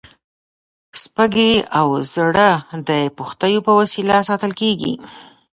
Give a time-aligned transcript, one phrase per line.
[1.01, 2.49] سږي او زړه
[2.89, 4.93] د پښتیو په وسیله ساتل کېږي.